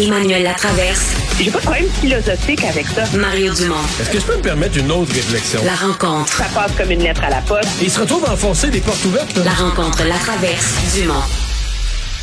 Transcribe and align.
Emmanuel 0.00 0.42
Latraverse. 0.44 1.14
J'ai 1.38 1.50
pas 1.50 1.58
de 1.58 1.62
problème 1.64 1.88
philosophique 2.00 2.64
avec 2.64 2.86
ça. 2.86 3.04
Mario 3.16 3.52
Dumont. 3.52 3.74
Est-ce 4.00 4.08
que 4.10 4.18
je 4.18 4.24
peux 4.24 4.36
me 4.36 4.42
permettre 4.42 4.78
une 4.78 4.90
autre 4.90 5.12
réflexion? 5.12 5.60
La 5.64 5.74
rencontre. 5.74 6.32
Ça 6.32 6.46
passe 6.54 6.72
comme 6.76 6.90
une 6.90 7.02
lettre 7.02 7.22
à 7.22 7.28
la 7.28 7.40
poste. 7.42 7.68
Il 7.82 7.90
se 7.90 8.00
retrouve 8.00 8.24
à 8.26 8.32
enfoncer 8.32 8.70
des 8.70 8.80
portes 8.80 9.04
ouvertes. 9.04 9.36
là. 9.36 9.44
La 9.44 9.50
rencontre, 9.52 10.02
la 10.04 10.16
traverse, 10.16 10.94
Dumont. 10.94 11.22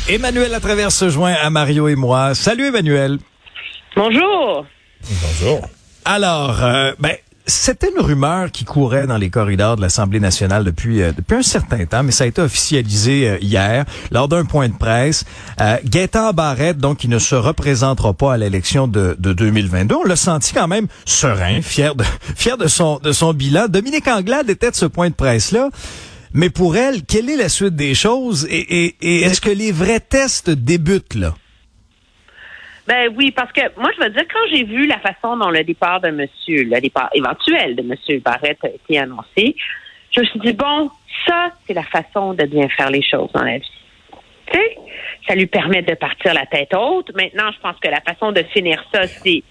Emmanuel 0.08 0.50
Latraverse 0.50 0.94
se 0.96 1.08
joint 1.08 1.34
à 1.40 1.50
Mario 1.50 1.86
et 1.88 1.94
moi. 1.94 2.34
Salut 2.34 2.66
Emmanuel. 2.66 3.18
Bonjour. 3.94 4.66
Bonjour. 5.08 5.60
Alors, 6.04 6.62
euh, 6.64 6.92
ben, 6.98 7.14
c'était 7.48 7.90
une 7.96 8.04
rumeur 8.04 8.52
qui 8.52 8.64
courait 8.64 9.06
dans 9.06 9.16
les 9.16 9.30
corridors 9.30 9.76
de 9.76 9.80
l'Assemblée 9.80 10.20
nationale 10.20 10.64
depuis 10.64 11.02
euh, 11.02 11.12
depuis 11.16 11.36
un 11.36 11.42
certain 11.42 11.84
temps, 11.86 12.02
mais 12.02 12.12
ça 12.12 12.24
a 12.24 12.26
été 12.26 12.42
officialisé 12.42 13.28
euh, 13.28 13.38
hier 13.40 13.84
lors 14.10 14.28
d'un 14.28 14.44
point 14.44 14.68
de 14.68 14.76
presse. 14.76 15.24
Euh, 15.60 15.78
Gaétan 15.84 16.32
Barrette, 16.32 16.78
donc, 16.78 16.98
qui 16.98 17.08
ne 17.08 17.18
se 17.18 17.34
représentera 17.34 18.12
pas 18.12 18.34
à 18.34 18.36
l'élection 18.36 18.86
de, 18.86 19.16
de 19.18 19.32
2022, 19.32 19.94
on 19.94 20.04
l'a 20.04 20.16
senti 20.16 20.52
quand 20.52 20.68
même 20.68 20.86
serein, 21.06 21.62
fier 21.62 21.94
de 21.94 22.04
fier 22.36 22.58
de 22.58 22.68
son 22.68 22.98
de 22.98 23.12
son 23.12 23.32
bilan. 23.32 23.66
Dominique 23.68 24.06
Anglade 24.08 24.50
était 24.50 24.70
de 24.70 24.76
ce 24.76 24.86
point 24.86 25.08
de 25.08 25.14
presse 25.14 25.50
là. 25.50 25.70
Mais 26.34 26.50
pour 26.50 26.76
elle, 26.76 27.04
quelle 27.04 27.30
est 27.30 27.36
la 27.38 27.48
suite 27.48 27.74
des 27.74 27.94
choses? 27.94 28.46
Et, 28.50 28.84
et, 28.84 28.96
et 29.00 29.22
est-ce 29.22 29.40
que 29.40 29.48
les 29.48 29.72
vrais 29.72 30.00
tests 30.00 30.50
débutent 30.50 31.14
là? 31.14 31.34
Ben 32.88 33.12
oui, 33.14 33.30
parce 33.32 33.52
que 33.52 33.60
moi, 33.78 33.90
je 33.94 34.02
veux 34.02 34.08
dire, 34.08 34.24
quand 34.32 34.48
j'ai 34.50 34.64
vu 34.64 34.86
la 34.86 34.98
façon 34.98 35.36
dont 35.36 35.50
le 35.50 35.62
départ 35.62 36.00
de 36.00 36.08
monsieur, 36.08 36.64
le 36.64 36.80
départ 36.80 37.10
éventuel 37.12 37.76
de 37.76 37.82
monsieur 37.82 38.18
Barrette 38.20 38.64
a 38.64 38.68
été 38.68 38.98
annoncé, 38.98 39.54
je 40.10 40.20
me 40.20 40.24
suis 40.24 40.40
dit, 40.40 40.54
bon, 40.54 40.90
ça, 41.26 41.50
c'est 41.66 41.74
la 41.74 41.82
façon 41.82 42.32
de 42.32 42.44
bien 42.44 42.66
faire 42.70 42.88
les 42.88 43.02
choses 43.02 43.30
dans 43.34 43.44
la 43.44 43.58
vie. 43.58 43.72
Tu 44.46 44.58
sais, 44.58 44.78
ça 45.28 45.34
lui 45.34 45.44
permet 45.44 45.82
de 45.82 45.94
partir 45.96 46.32
la 46.32 46.46
tête 46.46 46.72
haute. 46.72 47.14
Maintenant, 47.14 47.52
je 47.52 47.60
pense 47.60 47.76
que 47.78 47.88
la 47.88 48.00
façon 48.00 48.32
de 48.32 48.42
finir 48.54 48.82
ça, 48.90 49.06
c'est 49.06 49.42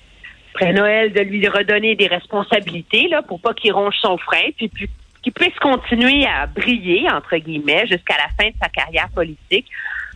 après 0.56 0.74
Noël 0.74 1.14
de 1.14 1.22
lui 1.22 1.48
redonner 1.48 1.94
des 1.94 2.08
responsabilités 2.08 3.08
là 3.10 3.22
pour 3.22 3.40
pas 3.40 3.54
qu'il 3.54 3.72
ronge 3.72 3.94
son 4.02 4.18
frein, 4.18 4.50
puis, 4.58 4.68
puis 4.70 4.90
qu'il 5.22 5.32
puisse 5.32 5.54
continuer 5.60 6.26
à 6.26 6.48
briller 6.48 7.08
entre 7.12 7.38
guillemets 7.38 7.86
jusqu'à 7.86 8.16
la 8.18 8.30
fin 8.30 8.50
de 8.50 8.56
sa 8.60 8.70
carrière 8.70 9.10
politique. 9.14 9.68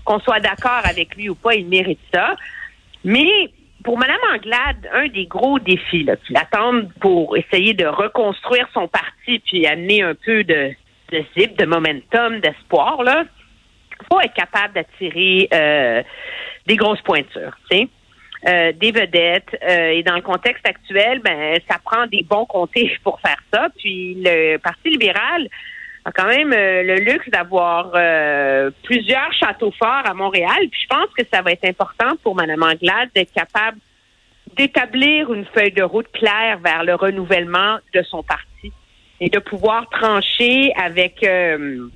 Qu'on 0.03 0.19
soit 0.19 0.40
d'accord 0.40 0.81
avec 0.84 1.16
lui 1.16 1.29
ou 1.29 1.35
pas, 1.35 1.53
il 1.53 1.67
mérite 1.67 2.00
ça. 2.12 2.35
Mais 3.03 3.50
pour 3.84 3.97
Mme 3.97 4.17
Anglade, 4.34 4.89
un 4.94 5.07
des 5.07 5.25
gros 5.25 5.59
défis 5.59 6.07
qui 6.25 6.34
l'attendent 6.34 6.91
pour 7.00 7.35
essayer 7.38 7.73
de 7.73 7.85
reconstruire 7.85 8.67
son 8.73 8.88
parti 8.88 9.39
puis 9.39 9.66
amener 9.66 10.03
un 10.03 10.13
peu 10.13 10.44
de, 10.44 10.72
de 11.11 11.23
zip, 11.38 11.57
de 11.57 11.66
momentum, 11.66 12.40
d'espoir, 12.40 13.03
là, 13.03 13.25
faut 14.11 14.19
être 14.19 14.34
capable 14.34 14.73
d'attirer 14.73 15.47
euh, 15.53 16.03
des 16.67 16.75
grosses 16.75 17.01
pointures. 17.01 17.57
Euh, 18.47 18.72
des 18.72 18.91
vedettes 18.91 19.56
euh, 19.61 19.90
et 19.90 20.01
dans 20.01 20.16
le 20.16 20.23
contexte 20.23 20.67
actuel, 20.67 21.19
ben 21.19 21.59
ça 21.69 21.78
prend 21.84 22.07
des 22.07 22.23
bons 22.23 22.45
comtés 22.45 22.91
pour 23.03 23.19
faire 23.22 23.38
ça. 23.53 23.67
Puis 23.78 24.16
le 24.17 24.57
Parti 24.57 24.90
libéral 24.90 25.47
a 26.03 26.12
quand 26.12 26.28
même 26.28 26.51
euh, 26.53 26.84
le 26.84 26.95
luxe 26.95 27.29
d'avoir 27.29 27.91
euh, 27.94 28.72
plusieurs 28.84 29.31
châteaux 29.34 29.72
forts 29.72 30.03
à 30.06 30.13
Montréal. 30.13 30.67
Puis 30.72 30.81
je 30.84 30.88
pense 30.88 31.07
que 31.17 31.23
ça 31.31 31.41
va 31.41 31.51
être 31.51 31.66
important 31.66 32.16
pour 32.23 32.35
Mme 32.35 32.63
Anglade 32.63 33.09
d'être 33.13 33.34
capable 33.34 33.78
d'établir 34.56 35.34
une 35.34 35.45
feuille 35.45 35.72
de 35.72 35.84
route 35.84 36.11
claire 36.11 36.59
vers 36.59 36.84
le 36.84 36.95
renouvellement 36.95 37.78
de 37.94 38.01
son 38.03 38.23
parti 38.23 38.73
et 39.19 39.29
de 39.29 39.40
pouvoir 39.40 39.90
trancher 39.90 40.73
avec 40.75 41.23
euh, 41.23 41.88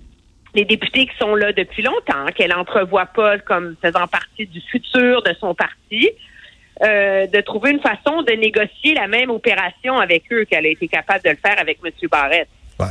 les 0.53 0.65
députés 0.65 1.07
qui 1.07 1.17
sont 1.17 1.35
là 1.35 1.51
depuis 1.51 1.83
longtemps, 1.83 2.27
qu'elle 2.35 2.53
entrevoit 2.53 3.07
pas 3.07 3.39
comme 3.39 3.75
faisant 3.81 4.07
partie 4.07 4.45
du 4.45 4.61
futur 4.61 5.21
de 5.23 5.33
son 5.39 5.53
parti, 5.53 6.09
euh, 6.83 7.27
de 7.27 7.41
trouver 7.41 7.71
une 7.71 7.81
façon 7.81 8.21
de 8.21 8.31
négocier 8.33 8.93
la 8.93 9.07
même 9.07 9.31
opération 9.31 9.97
avec 9.97 10.31
eux 10.31 10.45
qu'elle 10.45 10.65
a 10.65 10.69
été 10.69 10.87
capable 10.87 11.23
de 11.23 11.31
le 11.31 11.37
faire 11.37 11.59
avec 11.59 11.79
M. 11.83 11.91
Barrette. 12.09 12.49
Ouais. 12.79 12.87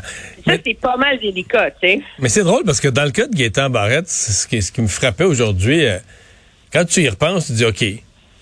Ça, 0.46 0.52
c'est 0.64 0.74
pas 0.80 0.96
mal 0.96 1.18
délicat, 1.18 1.70
tu 1.72 1.88
sais. 1.88 2.00
mais 2.18 2.28
c'est 2.28 2.42
drôle 2.42 2.64
parce 2.64 2.80
que 2.80 2.88
dans 2.88 3.04
le 3.04 3.10
cas 3.10 3.26
de 3.26 3.34
Gaétan 3.34 3.68
Barrette, 3.68 4.08
ce 4.08 4.46
qui, 4.46 4.62
ce 4.62 4.72
qui 4.72 4.80
me 4.80 4.88
frappait 4.88 5.24
aujourd'hui, 5.24 5.84
euh, 5.84 5.98
quand 6.72 6.84
tu 6.86 7.02
y 7.02 7.08
repenses, 7.08 7.46
tu 7.46 7.52
dis, 7.52 7.64
OK, 7.64 7.84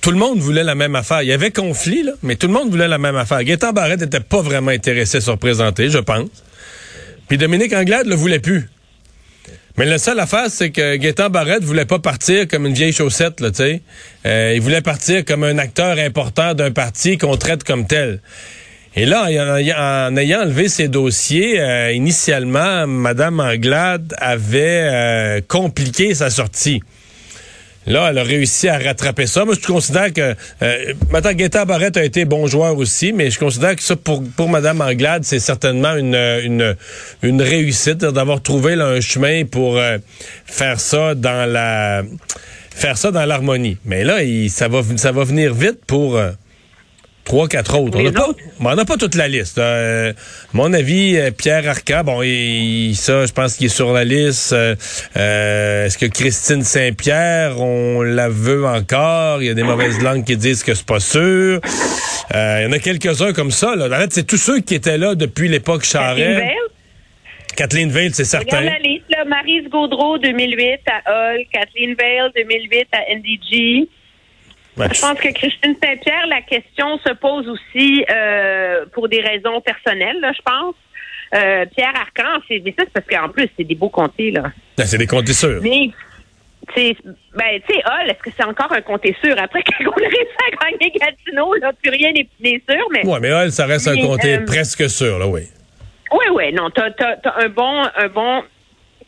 tout 0.00 0.10
le 0.10 0.18
monde 0.18 0.38
voulait 0.38 0.64
la 0.64 0.74
même 0.74 0.94
affaire. 0.94 1.22
Il 1.22 1.28
y 1.28 1.32
avait 1.32 1.50
conflit, 1.50 2.02
là, 2.02 2.12
mais 2.22 2.36
tout 2.36 2.46
le 2.46 2.52
monde 2.52 2.70
voulait 2.70 2.88
la 2.88 2.98
même 2.98 3.16
affaire. 3.16 3.42
Gaétan 3.42 3.72
Barrette 3.72 4.00
n'était 4.00 4.20
pas 4.20 4.40
vraiment 4.40 4.70
intéressé 4.70 5.18
à 5.18 5.20
se 5.20 5.30
représenter, 5.30 5.90
je 5.90 5.98
pense. 5.98 6.28
Puis 7.28 7.38
Dominique 7.38 7.72
Anglade 7.72 8.06
le 8.06 8.14
voulait 8.14 8.40
plus. 8.40 8.68
Mais 9.78 9.86
la 9.86 9.98
seule 9.98 10.20
affaire, 10.20 10.50
c'est 10.50 10.70
que 10.70 10.96
Gaétan 10.96 11.30
Barrette 11.30 11.64
voulait 11.64 11.86
pas 11.86 11.98
partir 11.98 12.46
comme 12.46 12.66
une 12.66 12.74
vieille 12.74 12.92
chaussette, 12.92 13.40
là, 13.40 13.50
tu 13.50 13.56
sais. 13.58 13.82
Euh, 14.26 14.52
il 14.54 14.60
voulait 14.60 14.82
partir 14.82 15.24
comme 15.24 15.44
un 15.44 15.56
acteur 15.58 15.98
important 15.98 16.52
d'un 16.54 16.70
parti 16.70 17.16
qu'on 17.16 17.36
traite 17.36 17.64
comme 17.64 17.86
tel. 17.86 18.20
Et 18.94 19.06
là, 19.06 19.24
en, 19.24 20.16
ayant 20.16 20.42
enlevé 20.42 20.68
ces 20.68 20.88
dossiers, 20.88 21.58
euh, 21.60 21.92
initialement, 21.92 22.86
Madame 22.86 23.40
Anglade 23.40 24.14
avait 24.18 24.88
euh, 24.90 25.40
compliqué 25.48 26.14
sa 26.14 26.28
sortie. 26.28 26.82
Là, 27.86 28.08
elle 28.10 28.18
a 28.18 28.22
réussi 28.22 28.68
à 28.68 28.78
rattraper 28.78 29.26
ça. 29.26 29.44
Moi, 29.46 29.54
je 29.60 29.66
considère 29.66 30.12
que... 30.12 30.34
Euh, 30.62 30.94
maintenant, 31.10 31.32
Gaétan 31.32 31.64
Barrette 31.64 31.96
a 31.96 32.04
été 32.04 32.26
bon 32.26 32.46
joueur 32.46 32.76
aussi, 32.76 33.14
mais 33.14 33.30
je 33.30 33.38
considère 33.38 33.74
que 33.74 33.82
ça, 33.82 33.96
pour, 33.96 34.22
pour 34.36 34.50
Mme 34.50 34.82
Anglade, 34.82 35.24
c'est 35.24 35.40
certainement 35.40 35.96
une, 35.96 36.14
une, 36.14 36.76
une 37.22 37.42
réussite 37.42 38.04
d'avoir 38.04 38.42
trouvé 38.42 38.76
là, 38.76 38.88
un 38.88 39.00
chemin 39.00 39.46
pour 39.46 39.78
euh, 39.78 39.98
faire 40.44 40.78
ça 40.78 41.14
dans 41.14 41.50
la... 41.50 42.02
faire 42.70 42.98
ça 42.98 43.10
dans 43.10 43.24
l'harmonie. 43.24 43.78
Mais 43.86 44.04
là, 44.04 44.22
il, 44.22 44.50
ça, 44.50 44.68
va, 44.68 44.82
ça 44.96 45.12
va 45.12 45.24
venir 45.24 45.54
vite 45.54 45.80
pour... 45.86 46.18
euh, 46.18 46.30
Trois, 47.32 47.48
quatre 47.48 47.78
autres. 47.78 47.96
On 47.96 48.02
Les 48.02 48.10
n'a 48.10 48.20
pas, 48.20 48.28
on 48.60 48.74
n'a 48.74 48.84
pas 48.84 48.98
toute 48.98 49.14
la 49.14 49.26
liste. 49.26 49.56
Euh, 49.56 50.12
mon 50.52 50.70
avis, 50.74 51.16
euh, 51.16 51.30
Pierre 51.30 51.66
Arca, 51.66 52.02
bon, 52.02 52.20
il, 52.20 52.94
ça, 52.94 53.24
je 53.24 53.32
pense 53.32 53.56
qu'il 53.56 53.68
est 53.68 53.70
sur 53.70 53.90
la 53.94 54.04
liste. 54.04 54.52
Euh, 54.52 55.86
Est-ce 55.86 55.96
que 55.96 56.04
Christine 56.04 56.62
Saint-Pierre, 56.62 57.58
on 57.58 58.02
la 58.02 58.28
veut 58.28 58.66
encore? 58.66 59.40
Il 59.40 59.46
y 59.46 59.48
a 59.48 59.54
des 59.54 59.62
mauvaises 59.62 59.98
langues 60.02 60.26
qui 60.26 60.36
disent 60.36 60.62
que 60.62 60.74
c'est 60.74 60.84
pas 60.84 61.00
sûr. 61.00 61.62
Euh, 62.34 62.58
il 62.60 62.64
y 62.64 62.66
en 62.66 62.72
a 62.72 62.78
quelques-uns 62.78 63.32
comme 63.32 63.50
ça. 63.50 63.76
Là. 63.76 63.86
En 63.86 64.00
fait, 64.02 64.12
c'est 64.12 64.26
tous 64.26 64.36
ceux 64.36 64.60
qui 64.60 64.74
étaient 64.74 64.98
là 64.98 65.14
depuis 65.14 65.48
l'époque 65.48 65.84
Kathleen 65.84 66.18
Charest. 66.18 66.38
Veil, 66.38 66.56
Kathleen 67.56 67.90
Veil, 67.90 68.10
c'est 68.12 68.24
certain. 68.26 68.58
Regarde 68.58 68.76
la 68.82 68.90
liste, 68.90 69.06
là. 69.08 69.24
Maryse 69.24 69.70
Gaudreau, 69.70 70.18
2008 70.18 70.80
à 70.86 71.32
Hull. 71.32 71.46
Kathleen 71.50 71.94
Veil, 71.98 72.20
2008 72.36 72.88
à 72.92 73.14
NDG. 73.16 73.88
Ouais, 74.76 74.86
Je 74.92 75.00
pense 75.00 75.18
que 75.18 75.28
Christine 75.32 75.76
Saint-Pierre, 75.82 76.26
la 76.28 76.40
question 76.42 76.98
se 76.98 77.12
pose 77.12 77.46
aussi 77.48 78.04
euh, 78.10 78.86
pour 78.92 79.08
des 79.08 79.20
raisons 79.20 79.60
personnelles, 79.60 80.18
là, 80.20 80.32
je 80.34 80.42
pense. 80.42 80.74
Euh, 81.34 81.64
Pierre 81.74 81.94
Arcan, 81.94 82.42
c'est 82.48 82.62
mais 82.64 82.74
ça, 82.78 82.84
c'est 82.84 82.92
parce 82.92 83.06
qu'en 83.06 83.28
plus, 83.28 83.48
c'est 83.56 83.64
des 83.64 83.74
beaux 83.74 83.88
comtés, 83.88 84.30
là. 84.30 84.44
Ben, 84.76 84.84
c'est 84.86 84.98
des 84.98 85.06
comptes 85.06 85.28
sûrs. 85.28 85.60
Mais, 85.62 85.90
tu 86.74 86.74
sais, 86.74 86.96
ben, 87.34 87.60
tu 87.66 87.74
sais, 87.74 87.82
Hall, 87.84 88.10
est-ce 88.10 88.22
que 88.22 88.30
c'est 88.36 88.44
encore 88.44 88.72
un 88.72 88.80
comté 88.82 89.14
sûr? 89.22 89.34
Après 89.38 89.62
qu'on 89.62 89.90
a 89.90 89.96
réussi 89.96 90.36
à 90.46 90.70
gagner 90.70 90.90
Gatineau, 90.90 91.54
là, 91.54 91.72
plus 91.72 91.90
rien 91.90 92.12
n'est 92.12 92.62
sûr, 92.68 92.86
mais... 92.92 93.06
Ouais, 93.06 93.20
mais 93.20 93.28
elle, 93.28 93.52
ça 93.52 93.66
reste 93.66 93.88
un 93.88 93.96
comté 93.96 94.36
euh, 94.36 94.44
presque 94.46 94.88
sûr, 94.88 95.18
là, 95.18 95.26
oui. 95.26 95.42
Oui, 96.12 96.26
oui, 96.34 96.52
non, 96.52 96.70
t'as, 96.70 96.90
t'as, 96.90 97.16
t'as 97.16 97.42
un 97.42 97.48
bon, 97.48 97.82
un 97.96 98.08
bon 98.08 98.42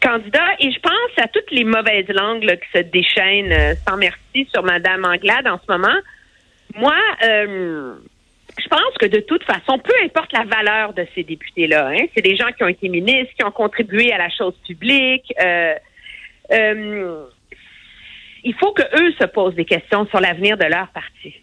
candidat. 0.04 0.54
Et 0.60 0.70
je 0.70 0.80
pense 0.80 1.24
à 1.24 1.28
toutes 1.28 1.50
les 1.50 1.64
mauvaises 1.64 2.08
langues 2.08 2.44
qui 2.44 2.78
se 2.78 2.82
déchaînent 2.82 3.52
euh, 3.52 3.74
sans 3.86 3.96
merci 3.96 4.48
sur 4.52 4.62
Mme 4.62 5.04
Anglade 5.04 5.46
en 5.46 5.58
ce 5.58 5.72
moment. 5.72 5.98
Moi, 6.74 6.96
euh, 7.24 7.94
je 8.58 8.68
pense 8.68 8.94
que 9.00 9.06
de 9.06 9.20
toute 9.20 9.44
façon, 9.44 9.78
peu 9.78 9.92
importe 10.04 10.32
la 10.32 10.44
valeur 10.44 10.92
de 10.92 11.06
ces 11.14 11.24
députés-là, 11.24 11.88
hein, 11.88 12.06
c'est 12.14 12.22
des 12.22 12.36
gens 12.36 12.50
qui 12.56 12.62
ont 12.64 12.68
été 12.68 12.88
ministres, 12.88 13.32
qui 13.36 13.44
ont 13.44 13.50
contribué 13.50 14.12
à 14.12 14.18
la 14.18 14.28
chose 14.30 14.54
publique. 14.66 15.32
Euh, 15.42 15.74
il 18.44 18.54
faut 18.54 18.72
que 18.72 18.82
eux 18.82 19.12
se 19.18 19.24
posent 19.24 19.54
des 19.54 19.64
questions 19.64 20.06
sur 20.06 20.20
l'avenir 20.20 20.58
de 20.58 20.64
leur 20.64 20.88
parti. 20.88 21.34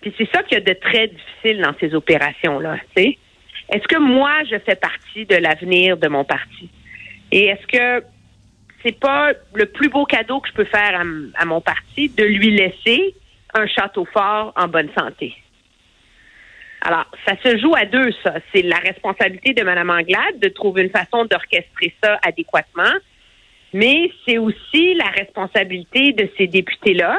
Puis 0.00 0.14
c'est 0.18 0.28
ça 0.32 0.42
qu'il 0.42 0.58
y 0.58 0.60
a 0.60 0.64
de 0.64 0.72
très 0.72 1.08
difficile 1.08 1.60
dans 1.62 1.74
ces 1.78 1.94
opérations-là. 1.94 2.76
Est-ce 2.96 3.86
que 3.88 3.98
moi, 3.98 4.42
je 4.50 4.58
fais 4.58 4.74
partie 4.74 5.26
de 5.26 5.36
l'avenir 5.36 5.96
de 5.96 6.08
mon 6.08 6.24
parti? 6.24 6.70
Et 7.32 7.46
est-ce 7.46 7.66
que 7.66 8.06
c'est 8.84 8.98
pas 8.98 9.32
le 9.54 9.66
plus 9.66 9.88
beau 9.88 10.04
cadeau 10.04 10.40
que 10.40 10.48
je 10.48 10.54
peux 10.54 10.64
faire 10.64 11.02
à, 11.34 11.44
mon 11.44 11.60
parti 11.60 12.10
de 12.10 12.24
lui 12.24 12.50
laisser 12.50 13.14
un 13.54 13.66
château 13.66 14.06
fort 14.12 14.52
en 14.54 14.68
bonne 14.68 14.90
santé? 14.96 15.34
Alors, 16.82 17.06
ça 17.26 17.34
se 17.42 17.58
joue 17.58 17.74
à 17.74 17.86
deux, 17.86 18.10
ça. 18.24 18.34
C'est 18.52 18.62
la 18.62 18.76
responsabilité 18.76 19.54
de 19.54 19.62
Mme 19.62 19.88
Anglade 19.88 20.40
de 20.40 20.48
trouver 20.48 20.82
une 20.82 20.90
façon 20.90 21.24
d'orchestrer 21.24 21.94
ça 22.02 22.18
adéquatement, 22.22 22.92
mais 23.72 24.10
c'est 24.26 24.38
aussi 24.38 24.94
la 24.94 25.06
responsabilité 25.06 26.12
de 26.12 26.28
ces 26.36 26.48
députés-là 26.48 27.18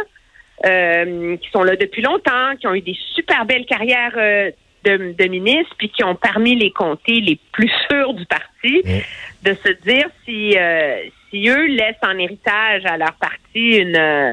euh, 0.66 1.38
qui 1.38 1.50
sont 1.50 1.64
là 1.64 1.76
depuis 1.76 2.02
longtemps, 2.02 2.56
qui 2.60 2.68
ont 2.68 2.76
eu 2.76 2.82
des 2.82 2.98
super 3.16 3.46
belles 3.46 3.66
carrières 3.66 4.14
euh, 4.18 4.52
de, 4.84 5.14
de 5.18 5.26
ministres, 5.28 5.74
puis 5.78 5.90
qui 5.90 6.04
ont 6.04 6.16
parmi 6.16 6.56
les 6.56 6.72
comtés 6.72 7.22
les 7.22 7.40
plus 7.52 7.72
sûrs 7.90 8.14
du 8.14 8.26
parti, 8.26 8.84
de 9.44 9.54
se 9.54 9.72
dire 9.84 10.08
si, 10.26 10.58
euh, 10.58 11.04
si 11.30 11.48
eux 11.48 11.66
laissent 11.68 11.96
en 12.04 12.18
héritage 12.18 12.86
à 12.86 12.98
leur 12.98 13.14
parti 13.14 13.78
une, 13.78 13.96
euh, 13.96 14.32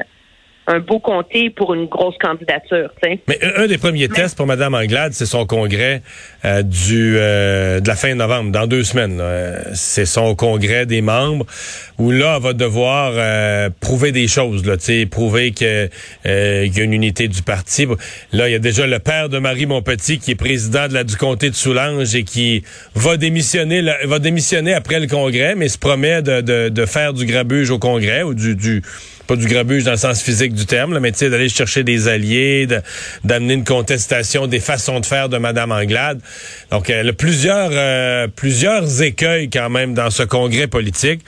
un 0.67 0.79
beau 0.79 0.99
comté 0.99 1.49
pour 1.49 1.73
une 1.73 1.87
grosse 1.87 2.17
candidature. 2.19 2.89
tu 3.01 3.09
sais. 3.09 3.19
Mais 3.27 3.39
un 3.43 3.63
un 3.63 3.67
des 3.67 3.77
premiers 3.77 4.09
tests 4.09 4.35
pour 4.37 4.47
Mme 4.47 4.73
Anglade, 4.73 5.13
c'est 5.13 5.25
son 5.25 5.45
congrès 5.45 6.01
euh, 6.45 6.61
du 6.61 7.15
euh, 7.17 7.79
de 7.79 7.87
la 7.87 7.95
fin 7.95 8.13
novembre, 8.15 8.51
dans 8.51 8.67
deux 8.67 8.83
semaines. 8.83 9.19
Euh, 9.19 9.61
C'est 9.73 10.05
son 10.05 10.35
congrès 10.35 10.85
des 10.85 11.01
membres 11.01 11.45
où 11.97 12.11
là, 12.11 12.35
elle 12.37 12.43
va 12.43 12.53
devoir 12.53 13.13
euh, 13.15 13.69
prouver 13.79 14.11
des 14.11 14.27
choses, 14.27 14.65
là, 14.65 14.75
prouver 15.09 15.53
euh, 15.61 15.87
qu'il 16.67 16.77
y 16.77 16.81
a 16.81 16.83
une 16.83 16.93
unité 16.93 17.27
du 17.27 17.41
parti. 17.41 17.87
Là, 18.31 18.47
il 18.47 18.51
y 18.51 18.55
a 18.55 18.59
déjà 18.59 18.87
le 18.87 18.99
père 18.99 19.29
de 19.29 19.39
Marie 19.39 19.65
Montpetit 19.65 20.19
qui 20.19 20.31
est 20.31 20.35
président 20.35 20.87
de 20.87 20.93
la 20.93 21.03
du 21.03 21.15
comté 21.15 21.49
de 21.49 21.55
Soulanges 21.55 22.15
et 22.15 22.23
qui 22.23 22.63
va 22.95 23.17
démissionner, 23.17 23.81
là, 23.81 23.97
va 24.05 24.19
démissionner 24.19 24.73
après 24.73 24.99
le 24.99 25.07
congrès, 25.07 25.55
mais 25.55 25.69
se 25.69 25.77
promet 25.77 26.21
de, 26.21 26.41
de, 26.41 26.69
de 26.69 26.85
faire 26.85 27.13
du 27.13 27.25
grabuge 27.25 27.69
au 27.71 27.79
congrès 27.79 28.23
ou 28.23 28.33
du, 28.33 28.55
du 28.55 28.81
pas 29.31 29.37
du 29.37 29.47
grabuge 29.47 29.85
dans 29.85 29.91
le 29.91 29.97
sens 29.97 30.21
physique 30.21 30.53
du 30.53 30.65
terme, 30.65 30.93
là, 30.93 30.99
mais 30.99 31.13
tu 31.13 31.19
sais, 31.19 31.29
d'aller 31.29 31.47
chercher 31.47 31.85
des 31.85 32.09
alliés, 32.09 32.67
d'amener 33.23 33.53
une 33.53 33.63
contestation 33.63 34.45
des 34.45 34.59
façons 34.59 34.99
de 34.99 35.05
faire 35.05 35.29
de 35.29 35.37
Madame 35.37 35.71
Anglade. 35.71 36.19
Donc, 36.69 36.89
elle 36.89 37.07
a 37.07 37.13
plusieurs, 37.13 37.69
euh, 37.71 38.27
plusieurs 38.27 39.01
écueils 39.01 39.49
quand 39.49 39.69
même 39.69 39.93
dans 39.93 40.09
ce 40.09 40.23
congrès 40.23 40.67
politique, 40.67 41.21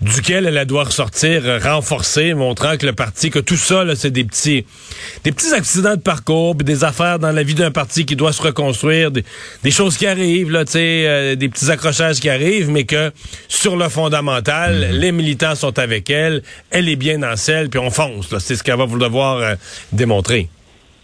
duquel 0.00 0.46
elle 0.46 0.64
doit 0.64 0.84
ressortir 0.84 1.42
euh, 1.44 1.58
renforcée, 1.58 2.34
montrant 2.34 2.76
que 2.76 2.86
le 2.86 2.92
parti, 2.92 3.30
que 3.30 3.40
tout 3.40 3.56
ça, 3.56 3.84
c'est 3.96 4.12
des 4.12 4.22
petits, 4.22 4.64
des 5.24 5.32
petits 5.32 5.52
accidents 5.52 5.96
de 5.96 6.00
parcours, 6.02 6.56
puis 6.56 6.64
des 6.64 6.84
affaires 6.84 7.18
dans 7.18 7.32
la 7.32 7.42
vie 7.42 7.54
d'un 7.54 7.72
parti 7.72 8.06
qui 8.06 8.14
doit 8.14 8.32
se 8.32 8.42
reconstruire, 8.42 9.10
des, 9.10 9.24
des 9.64 9.72
choses 9.72 9.96
qui 9.96 10.06
arrivent, 10.06 10.52
là, 10.52 10.64
tu 10.64 10.72
sais, 10.72 11.02
euh, 11.04 11.34
des 11.34 11.48
petits 11.48 11.68
accrochages 11.68 12.20
qui 12.20 12.30
arrivent, 12.30 12.70
mais 12.70 12.84
que 12.84 13.10
sur 13.48 13.74
le 13.74 13.88
fondamental, 13.88 14.90
les 14.92 15.10
militants 15.10 15.56
sont 15.56 15.76
avec 15.80 16.10
elle, 16.10 16.44
elle 16.70 16.88
est 16.88 16.94
bien 16.94 17.18
dans 17.18 17.39
selle, 17.40 17.68
puis 17.70 17.80
on 17.80 17.90
fonce. 17.90 18.30
là. 18.32 18.38
C'est 18.40 18.54
ce 18.54 18.62
qu'elle 18.62 18.76
va 18.76 18.84
vous 18.84 18.98
devoir 18.98 19.36
euh, 19.38 19.54
démontrer. 19.92 20.48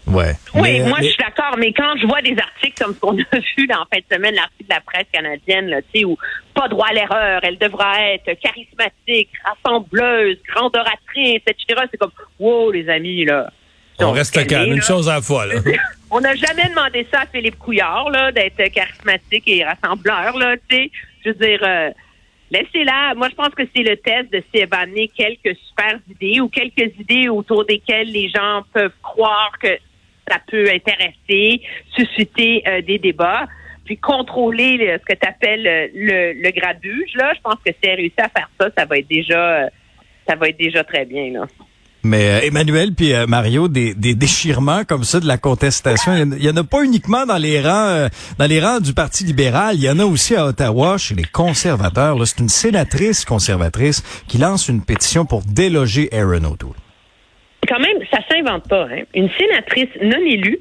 Ouais. 0.05 0.35
Oui, 0.53 0.61
Mais, 0.61 0.79
moi 0.87 0.97
mais- 1.01 1.05
je 1.07 1.11
suis 1.11 1.21
d'accord, 1.21 1.57
mais 1.57 1.73
quand 1.73 1.93
je 2.01 2.07
vois 2.07 2.21
des 2.21 2.35
articles 2.39 2.81
comme 2.81 2.93
ce 2.93 2.99
qu'on 2.99 3.11
a 3.19 3.39
vu 3.57 3.67
dans 3.67 3.81
en 3.81 3.85
fin 3.91 3.97
de 3.99 4.15
semaine, 4.15 4.35
l'article 4.35 4.69
de 4.69 4.73
la 4.73 4.79
presse 4.81 5.07
canadienne, 5.11 5.67
là, 5.67 5.81
tu 5.81 5.99
sais, 5.99 6.05
où 6.05 6.17
pas 6.53 6.69
droit 6.69 6.87
à 6.89 6.93
l'erreur, 6.93 7.41
elle 7.43 7.57
devra 7.57 8.01
être 8.13 8.31
charismatique, 8.39 9.29
rassembleuse, 9.43 10.37
grande 10.55 10.75
oratrice, 10.75 11.41
etc. 11.45 11.81
C'est 11.91 11.97
comme, 11.97 12.11
wow, 12.39 12.71
les 12.71 12.87
amis, 12.89 13.25
là. 13.25 13.49
On 13.99 14.11
reste 14.11 14.45
calme, 14.47 14.71
une 14.73 14.75
là. 14.77 14.81
chose 14.85 15.09
à 15.09 15.15
la 15.15 15.21
fois. 15.21 15.45
Là. 15.47 15.55
On 16.11 16.21
n'a 16.21 16.35
jamais 16.35 16.69
demandé 16.69 17.05
ça 17.11 17.21
à 17.21 17.25
Philippe 17.25 17.57
Couillard, 17.59 18.09
là, 18.11 18.31
d'être 18.31 18.63
charismatique 18.71 19.43
et 19.47 19.65
rassembleur, 19.65 20.37
là, 20.37 20.55
tu 20.69 20.75
sais. 20.77 20.91
Je 21.25 21.29
veux 21.31 21.35
dire, 21.35 21.59
euh, 21.63 21.89
laissez-la. 22.51 23.13
Moi, 23.15 23.29
je 23.29 23.35
pense 23.35 23.49
que 23.49 23.63
c'est 23.75 23.83
le 23.83 23.97
test 23.97 24.31
de 24.31 24.41
va 24.65 24.79
amener 24.79 25.07
quelques 25.09 25.55
super 25.67 25.99
idées 26.09 26.39
ou 26.39 26.49
quelques 26.49 26.93
idées 26.99 27.29
autour 27.29 27.65
desquelles 27.65 28.11
les 28.11 28.29
gens 28.29 28.63
peuvent 28.73 28.93
croire 29.01 29.51
que 29.61 29.77
ça 30.29 30.39
peut 30.47 30.69
intéresser, 30.69 31.61
susciter 31.95 32.63
euh, 32.67 32.81
des 32.81 32.97
débats, 32.97 33.47
puis 33.85 33.97
contrôler 33.97 34.77
le- 34.77 34.97
ce 34.99 35.05
que 35.05 35.13
tu 35.17 35.27
appelles 35.27 35.63
le, 35.93 36.33
le 36.33 36.51
grabuge, 36.51 37.13
là. 37.15 37.33
Je 37.35 37.41
pense 37.41 37.55
que 37.65 37.71
si 37.71 37.77
elle 37.89 37.95
réussit 37.95 38.19
à 38.19 38.29
faire 38.29 38.49
ça, 38.59 38.69
ça 38.77 38.85
va 38.85 38.97
être 38.97 39.07
déjà, 39.07 39.63
euh, 39.63 39.69
ça 40.27 40.35
va 40.35 40.49
être 40.49 40.57
déjà 40.57 40.83
très 40.83 41.05
bien, 41.05 41.31
là. 41.31 41.47
Mais 42.07 42.29
euh, 42.29 42.39
Emmanuel 42.47 42.93
puis 42.93 43.13
euh, 43.13 43.27
Mario, 43.27 43.67
des, 43.67 43.93
des 43.93 44.15
déchirements 44.15 44.83
comme 44.85 45.03
ça 45.03 45.19
de 45.19 45.27
la 45.27 45.37
contestation, 45.37 46.13
il 46.15 46.43
y 46.43 46.49
en 46.49 46.55
a- 46.57 46.63
pas 46.63 46.83
uniquement 46.83 47.25
dans 47.25 47.37
les 47.37 47.61
rangs 47.61 47.87
euh, 47.89 48.07
dans 48.39 48.45
les 48.47 48.59
rangs 48.59 48.79
du 48.79 48.93
Parti 48.93 49.23
libéral, 49.25 49.75
il 49.75 49.83
y 49.83 49.89
en 49.89 49.99
a 49.99 50.05
aussi 50.05 50.35
à 50.35 50.45
Ottawa 50.45 50.97
chez 50.97 51.15
les 51.15 51.23
conservateurs. 51.25 52.15
C'est 52.25 52.39
une 52.39 52.49
sénatrice 52.49 53.25
conservatrice 53.25 54.01
qui 54.27 54.37
lance 54.37 54.67
une 54.69 54.81
pétition 54.83 55.25
pour 55.25 55.41
déloger 55.43 56.09
Aaron 56.13 56.43
O'Toole. 56.45 56.73
quand 57.67 57.79
même, 57.79 57.97
ça 58.11 58.19
s'invente 58.29 58.67
pas. 58.69 58.85
Hein. 58.91 59.03
Une 59.13 59.29
sénatrice 59.37 59.89
non 60.01 60.19
élue 60.25 60.59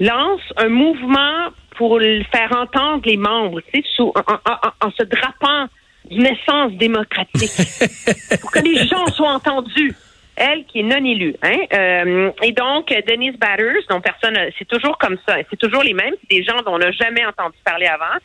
lance 0.00 0.40
un 0.56 0.68
mouvement 0.68 1.48
pour 1.76 1.98
faire 2.32 2.52
entendre 2.56 3.02
les 3.06 3.16
membres, 3.16 3.60
tu 3.72 3.80
sais, 3.80 3.86
sous- 3.96 4.12
en, 4.14 4.32
en- 4.32 4.68
en- 4.68 4.86
en 4.86 4.90
se 4.90 5.02
drapant 5.04 5.68
d'une 6.10 6.26
essence 6.26 6.72
démocratique, 6.78 7.50
pour 8.40 8.50
que 8.50 8.60
les 8.60 8.86
gens 8.86 9.06
soient 9.08 9.32
entendus. 9.32 9.94
Elle 10.36 10.64
qui 10.66 10.80
est 10.80 10.82
non 10.82 11.04
élue. 11.04 11.34
Hein? 11.42 11.58
Euh, 11.72 12.30
et 12.42 12.52
donc, 12.52 12.88
Denise 12.88 13.36
Batters, 13.38 13.86
dont 13.88 14.00
personne, 14.00 14.38
c'est 14.58 14.68
toujours 14.68 14.98
comme 14.98 15.16
ça, 15.26 15.36
c'est 15.50 15.58
toujours 15.58 15.82
les 15.82 15.94
mêmes, 15.94 16.14
c'est 16.20 16.36
des 16.36 16.44
gens 16.44 16.60
dont 16.64 16.74
on 16.74 16.78
n'a 16.78 16.90
jamais 16.92 17.24
entendu 17.24 17.56
parler 17.64 17.86
avant, 17.86 18.18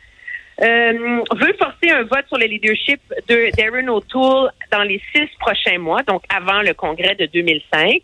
euh, 0.60 1.24
veut 1.34 1.54
forcer 1.58 1.90
un 1.90 2.02
vote 2.02 2.26
sur 2.28 2.36
le 2.36 2.46
leadership 2.46 3.00
de 3.28 3.50
Darren 3.56 3.88
O'Toole 3.88 4.50
dans 4.70 4.82
les 4.82 5.00
six 5.14 5.28
prochains 5.40 5.78
mois, 5.78 6.02
donc 6.02 6.22
avant 6.28 6.60
le 6.60 6.74
congrès 6.74 7.14
de 7.14 7.26
2005. 7.26 8.00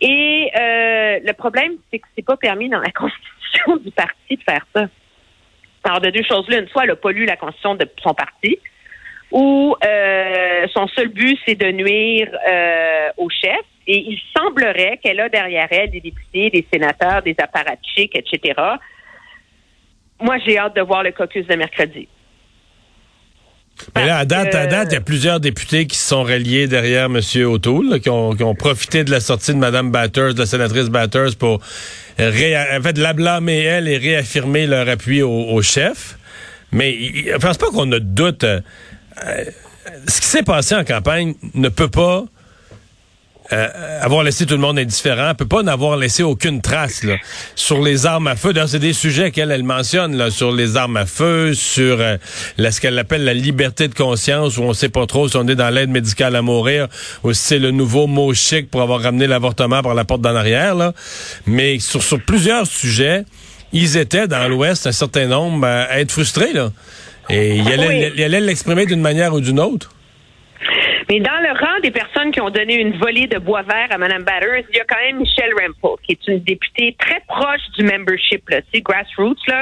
Et 0.00 0.50
euh, 0.58 1.20
le 1.24 1.32
problème, 1.32 1.74
c'est 1.90 2.00
que 2.00 2.08
c'est 2.16 2.24
pas 2.24 2.36
permis 2.36 2.68
dans 2.68 2.80
la 2.80 2.90
constitution 2.92 3.76
du 3.76 3.90
parti 3.92 4.36
de 4.36 4.42
faire 4.42 4.66
ça. 4.74 4.88
Alors, 5.84 6.00
de 6.00 6.10
deux 6.10 6.24
choses 6.24 6.46
l'une, 6.48 6.68
soit 6.68 6.82
elle 6.82 6.90
n'a 6.90 6.96
pas 6.96 7.12
lu 7.12 7.24
la 7.24 7.36
constitution 7.36 7.74
de 7.76 7.88
son 8.02 8.12
parti, 8.12 8.58
ou 9.30 9.74
euh, 9.84 10.66
son 10.74 10.86
seul 10.88 11.08
but, 11.08 11.38
c'est 11.46 11.54
de 11.54 11.70
nuire 11.70 12.28
euh, 12.50 13.08
au 13.16 13.28
chef. 13.30 13.60
Et 13.86 13.98
il 14.08 14.18
semblerait 14.36 14.98
qu'elle 15.02 15.18
a 15.20 15.28
derrière 15.28 15.66
elle 15.70 15.90
des 15.90 16.00
députés, 16.00 16.50
des 16.50 16.64
sénateurs, 16.72 17.22
des 17.22 17.34
apparatchiks, 17.38 18.14
etc. 18.14 18.54
Moi, 20.20 20.36
j'ai 20.46 20.58
hâte 20.58 20.76
de 20.76 20.82
voir 20.82 21.02
le 21.02 21.12
caucus 21.12 21.46
de 21.46 21.54
mercredi. 21.56 22.06
Mais 23.96 24.04
là, 24.06 24.18
à 24.18 24.24
date, 24.26 24.54
à 24.54 24.66
date, 24.66 24.88
il 24.90 24.94
y 24.94 24.98
a 24.98 25.00
plusieurs 25.00 25.40
députés 25.40 25.86
qui 25.86 25.96
se 25.96 26.08
sont 26.08 26.22
reliés 26.22 26.66
derrière 26.66 27.06
M. 27.06 27.18
O'Toole, 27.46 27.88
là, 27.88 27.98
qui, 27.98 28.10
ont, 28.10 28.32
qui 28.34 28.42
ont 28.44 28.54
profité 28.54 29.04
de 29.04 29.10
la 29.10 29.20
sortie 29.20 29.52
de 29.54 29.58
Mme 29.58 29.90
Batters, 29.90 30.34
de 30.34 30.40
la 30.40 30.46
sénatrice 30.46 30.90
Batters, 30.90 31.34
pour 31.38 31.60
ré- 32.18 32.56
en 32.58 32.82
fait, 32.82 32.98
la 32.98 33.14
blâmer 33.14 33.62
elle 33.62 33.88
et 33.88 33.96
réaffirmer 33.96 34.66
leur 34.66 34.86
appui 34.88 35.22
au, 35.22 35.30
au 35.32 35.62
chef. 35.62 36.18
Mais 36.72 36.92
je 36.92 37.36
pense 37.38 37.56
pas 37.56 37.68
qu'on 37.70 37.90
a 37.92 37.98
de 37.98 38.04
doute. 38.04 38.44
Euh, 39.24 39.44
ce 40.06 40.20
qui 40.20 40.26
s'est 40.26 40.42
passé 40.42 40.74
en 40.74 40.84
campagne 40.84 41.34
ne 41.54 41.68
peut 41.68 41.88
pas 41.88 42.24
euh, 43.52 44.00
avoir 44.00 44.22
laissé 44.22 44.46
tout 44.46 44.54
le 44.54 44.60
monde 44.60 44.78
indifférent, 44.78 45.34
peut 45.34 45.44
pas 45.44 45.64
n'avoir 45.64 45.96
laissé 45.96 46.22
aucune 46.22 46.60
trace 46.60 47.02
sur 47.56 47.82
les 47.82 48.06
armes 48.06 48.28
à 48.28 48.36
feu. 48.36 48.52
C'est 48.68 48.78
des 48.78 48.92
sujets 48.92 49.32
qu'elle 49.32 49.50
elle 49.50 49.64
mentionne 49.64 50.30
sur 50.30 50.52
les 50.52 50.76
armes 50.76 50.96
à 50.96 51.04
feu, 51.04 51.52
sur 51.54 52.00
euh, 52.00 52.16
ce 52.58 52.80
qu'elle 52.80 52.96
appelle 52.96 53.24
la 53.24 53.34
liberté 53.34 53.88
de 53.88 53.94
conscience, 53.94 54.56
où 54.56 54.62
on 54.62 54.72
sait 54.72 54.88
pas 54.88 55.04
trop 55.06 55.28
si 55.28 55.36
on 55.36 55.48
est 55.48 55.56
dans 55.56 55.70
l'aide 55.70 55.90
médicale 55.90 56.36
à 56.36 56.42
mourir 56.42 56.86
ou 57.24 57.32
si 57.32 57.42
c'est 57.42 57.58
le 57.58 57.72
nouveau 57.72 58.06
mot 58.06 58.32
chic 58.34 58.70
pour 58.70 58.82
avoir 58.82 59.02
ramené 59.02 59.26
l'avortement 59.26 59.82
par 59.82 59.94
la 59.94 60.04
porte 60.04 60.20
d'en 60.20 60.36
arrière. 60.36 60.92
Mais 61.46 61.80
sur, 61.80 62.04
sur 62.04 62.22
plusieurs 62.24 62.68
sujets, 62.68 63.24
ils 63.72 63.96
étaient 63.96 64.28
dans 64.28 64.46
l'Ouest 64.46 64.86
un 64.86 64.92
certain 64.92 65.26
nombre 65.26 65.66
à 65.66 65.98
être 65.98 66.12
frustrés 66.12 66.52
là. 66.52 66.70
Et 67.30 67.56
il 67.56 68.22
allait 68.22 68.40
l'exprimer 68.40 68.86
d'une 68.86 69.00
manière 69.00 69.32
ou 69.32 69.40
d'une 69.40 69.60
autre? 69.60 69.90
Mais 71.10 71.18
dans 71.18 71.40
le 71.42 71.58
rang 71.58 71.80
des 71.82 71.90
personnes 71.90 72.30
qui 72.30 72.40
ont 72.40 72.50
donné 72.50 72.80
une 72.80 72.96
volée 72.98 73.26
de 73.26 73.38
bois 73.38 73.62
vert 73.62 73.88
à 73.90 73.98
Mme 73.98 74.22
Batters, 74.22 74.64
il 74.70 74.76
y 74.76 74.80
a 74.80 74.84
quand 74.84 75.00
même 75.00 75.18
Michelle 75.18 75.50
Rempel, 75.54 75.98
qui 76.04 76.12
est 76.12 76.28
une 76.28 76.38
députée 76.38 76.94
très 77.00 77.20
proche 77.26 77.62
du 77.76 77.82
membership, 77.82 78.48
là, 78.48 78.62
tu 78.62 78.68
sais, 78.74 78.80
grassroots, 78.80 79.44
là, 79.48 79.60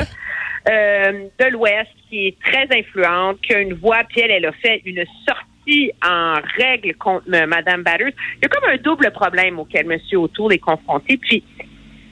euh, 0.69 1.25
de 1.39 1.47
l'Ouest, 1.47 1.89
qui 2.09 2.27
est 2.27 2.37
très 2.45 2.69
influente, 2.79 3.41
qui 3.41 3.55
a 3.55 3.61
une 3.61 3.73
voix, 3.75 4.03
puis 4.11 4.21
elle, 4.21 4.31
elle 4.31 4.45
a 4.45 4.53
fait 4.53 4.83
une 4.85 5.03
sortie 5.27 5.91
en 6.05 6.35
règle 6.59 6.95
contre 6.97 7.25
Mme 7.29 7.83
Batters. 7.83 8.13
Il 8.37 8.43
y 8.43 8.45
a 8.45 8.49
comme 8.49 8.71
un 8.71 8.77
double 8.77 9.11
problème 9.11 9.59
auquel 9.59 9.91
M. 9.91 9.99
Autour 10.19 10.53
est 10.53 10.59
confronté. 10.59 11.17
Puis, 11.17 11.43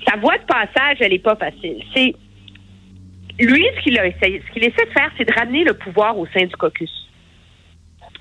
sa 0.08 0.16
voix 0.16 0.38
de 0.38 0.44
passage, 0.44 0.96
elle 1.00 1.12
n'est 1.12 1.18
pas 1.18 1.36
facile. 1.36 1.82
C'est 1.94 2.14
lui, 3.38 3.66
ce 3.76 3.82
qu'il 3.82 3.98
a 3.98 4.06
essayé, 4.06 4.42
ce 4.46 4.52
qu'il 4.52 4.64
essaie 4.64 4.84
de 4.86 4.92
faire, 4.92 5.10
c'est 5.16 5.24
de 5.24 5.32
ramener 5.32 5.64
le 5.64 5.74
pouvoir 5.74 6.18
au 6.18 6.26
sein 6.26 6.44
du 6.44 6.56
caucus. 6.56 6.90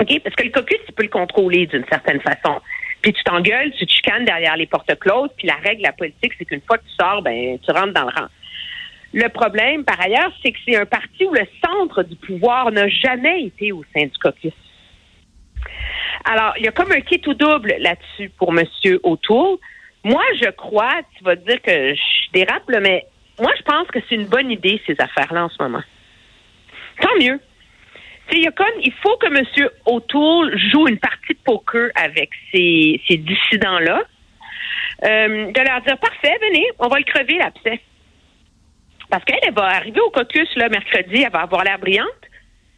OK? 0.01 0.19
Parce 0.23 0.35
que 0.35 0.43
le 0.43 0.51
caucus, 0.51 0.79
tu 0.85 0.91
peux 0.91 1.03
le 1.03 1.09
contrôler 1.09 1.67
d'une 1.67 1.85
certaine 1.89 2.19
façon. 2.21 2.61
Puis 3.01 3.13
tu 3.13 3.23
t'engueules, 3.23 3.71
tu 3.77 3.85
te 3.85 3.91
chicanes 3.91 4.25
derrière 4.25 4.57
les 4.57 4.65
portes 4.65 4.93
closes, 4.99 5.29
puis 5.37 5.47
la 5.47 5.55
règle 5.55 5.83
la 5.83 5.93
politique, 5.93 6.33
c'est 6.37 6.45
qu'une 6.45 6.61
fois 6.61 6.77
que 6.77 6.83
tu 6.83 6.95
sors, 6.99 7.21
ben 7.21 7.57
tu 7.59 7.71
rentres 7.71 7.93
dans 7.93 8.03
le 8.03 8.19
rang. 8.19 8.27
Le 9.13 9.29
problème, 9.29 9.85
par 9.85 10.01
ailleurs, 10.01 10.31
c'est 10.43 10.51
que 10.51 10.57
c'est 10.67 10.75
un 10.75 10.85
parti 10.85 11.25
où 11.25 11.33
le 11.33 11.45
centre 11.63 12.03
du 12.03 12.15
pouvoir 12.17 12.71
n'a 12.71 12.89
jamais 12.89 13.43
été 13.43 13.71
au 13.71 13.83
sein 13.95 14.05
du 14.05 14.17
caucus. 14.21 14.53
Alors, 16.25 16.53
il 16.57 16.65
y 16.65 16.67
a 16.67 16.71
comme 16.71 16.91
un 16.91 17.01
kit 17.01 17.21
ou 17.27 17.33
double 17.33 17.75
là-dessus 17.79 18.29
pour 18.37 18.57
M. 18.57 18.65
O'Toole. 19.03 19.57
Moi, 20.03 20.23
je 20.41 20.49
crois, 20.49 21.01
tu 21.17 21.23
vas 21.23 21.35
dire 21.35 21.61
que 21.61 21.93
je 21.93 22.31
dérape, 22.33 22.67
là, 22.69 22.79
mais 22.79 23.05
moi, 23.39 23.51
je 23.57 23.63
pense 23.63 23.87
que 23.87 23.99
c'est 24.07 24.15
une 24.15 24.27
bonne 24.27 24.51
idée, 24.51 24.81
ces 24.85 24.95
affaires-là, 24.99 25.45
en 25.45 25.49
ce 25.49 25.61
moment. 25.61 25.83
Tant 27.01 27.15
mieux. 27.19 27.39
Il 28.31 28.43
y 28.43 28.47
a 28.47 28.51
comme, 28.51 28.67
il 28.81 28.93
faut 29.03 29.17
que 29.17 29.27
M. 29.27 29.69
O'Toole 29.85 30.57
joue 30.71 30.87
une 30.87 30.97
partie 30.97 31.33
de 31.33 31.39
poker 31.43 31.89
avec 31.95 32.29
ces, 32.51 32.99
dissidents-là. 33.09 34.03
Euh, 35.03 35.51
de 35.51 35.61
leur 35.61 35.81
dire, 35.81 35.97
parfait, 35.97 36.35
venez, 36.41 36.65
on 36.79 36.87
va 36.87 36.97
le 36.97 37.03
crever, 37.03 37.37
l'abcès. 37.37 37.81
Parce 39.09 39.23
qu'elle 39.25 39.39
elle 39.43 39.53
va 39.53 39.65
arriver 39.65 39.99
au 39.99 40.09
caucus 40.09 40.47
le 40.55 40.69
mercredi, 40.69 41.21
elle 41.23 41.31
va 41.31 41.41
avoir 41.41 41.63
l'air 41.63 41.77
brillante. 41.77 42.07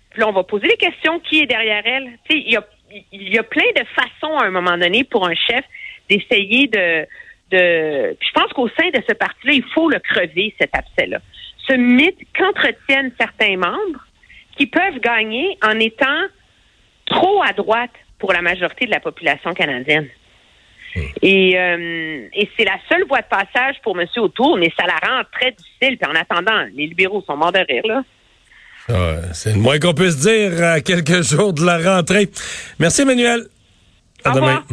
Puis 0.10 0.20
là, 0.20 0.28
on 0.28 0.34
va 0.34 0.44
poser 0.44 0.68
les 0.68 0.78
questions, 0.78 1.20
qui 1.20 1.42
est 1.42 1.46
derrière 1.46 1.84
elle? 1.86 2.18
Il 2.30 2.52
y 2.52 2.58
a, 2.58 2.66
y 3.14 3.38
a 3.38 3.44
plein 3.44 3.70
de 3.76 3.86
façons, 3.96 4.36
à 4.38 4.46
un 4.46 4.52
moment 4.52 4.78
donné, 4.78 5.04
pour 5.04 5.28
un 5.28 5.36
chef 5.36 5.64
d'essayer 6.10 6.68
de, 6.68 7.06
de... 7.52 8.14
Puis 8.20 8.30
je 8.34 8.40
pense 8.40 8.52
qu'au 8.54 8.68
sein 8.70 8.90
de 8.94 9.02
ce 9.08 9.14
parti-là, 9.14 9.54
il 9.54 9.64
faut 9.74 9.90
le 9.90 10.00
crever, 10.00 10.54
cet 10.60 10.76
abcès-là. 10.76 11.20
Ce 11.68 11.74
mythe 11.74 12.20
qu'entretiennent 12.38 13.12
certains 13.20 13.58
membres 13.58 14.06
qui 14.58 14.68
peuvent 14.68 15.00
gagner 15.02 15.58
en 15.64 15.80
étant 15.80 16.24
trop 17.06 17.42
à 17.44 17.54
droite 17.54 17.92
pour 18.20 18.34
la 18.34 18.42
majorité 18.42 18.86
de 18.86 18.92
la 18.92 19.00
population 19.00 19.54
canadienne. 19.54 20.08
Et, 21.22 21.60
euh, 21.60 22.28
et 22.34 22.50
c'est 22.58 22.66
la 22.66 22.78
seule 22.90 23.06
voie 23.08 23.22
de 23.22 23.28
passage 23.28 23.76
pour 23.84 24.00
M. 24.00 24.08
Autour, 24.18 24.58
mais 24.58 24.72
ça 24.80 24.86
la 24.88 24.96
rend 24.96 25.22
très 25.32 25.52
difficile. 25.52 25.98
Puis 25.98 26.10
en 26.10 26.16
attendant, 26.16 26.66
les 26.74 26.88
libéraux 26.88 27.24
sont 27.28 27.38
morts 27.38 27.52
de 27.52 27.60
rire, 27.60 27.84
là. 27.86 28.04
Ah, 28.90 29.34
c'est 29.34 29.54
le 29.54 29.60
moins 29.60 29.80
qu'on 29.80 29.94
puisse 29.94 30.18
dire 30.18 30.64
à 30.64 30.80
quelques 30.80 31.22
jours 31.22 31.54
de 31.54 31.64
la 31.66 31.78
rentrée. 31.78 32.30
Merci, 32.80 33.02
Emmanuel. 33.02 33.48
À 34.24 34.32
Au 34.32 34.36
demain. 34.36 34.48
revoir. 34.48 34.64